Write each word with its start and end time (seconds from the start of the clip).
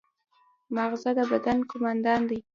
ماغزه 0.75 1.11
د 1.17 1.19
بدن 1.31 1.57
قوماندان 1.69 2.21
دی 2.29 2.39